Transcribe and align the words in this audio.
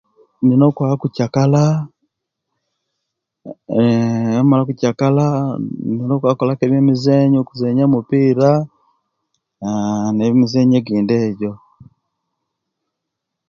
Ndina 0.43 0.63
okwaba 0.67 0.93
okukyakala 0.97 1.63
eee 3.75 4.31
obwemala 4.39 4.61
okukyakala 4.63 5.25
inina 5.89 6.13
okukolaku 6.15 6.63
bye'mizenyu 6.71 7.37
okuzenya 7.39 7.83
omupira 7.85 8.51
aaaa 9.65 10.09
nemizenyu 10.17 10.75
egindi 10.79 11.15
ejo 11.27 11.51